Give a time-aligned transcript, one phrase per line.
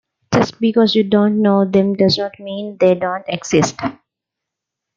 [0.33, 3.79] Just because you don't know them does not mean they don't exist.